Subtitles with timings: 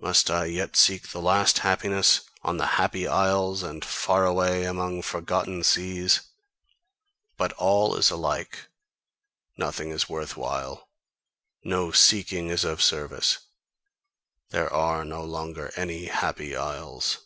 [0.00, 5.02] Must I yet seek the last happiness on the Happy Isles, and far away among
[5.02, 6.22] forgotten seas?
[7.36, 8.68] But all is alike,
[9.58, 10.88] nothing is worth while,
[11.64, 13.40] no seeking is of service,
[14.48, 17.18] there are no longer any Happy Isles!"